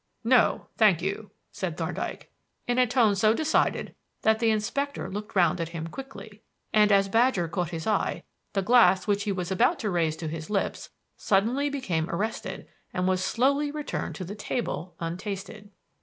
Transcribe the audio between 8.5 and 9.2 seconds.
the glass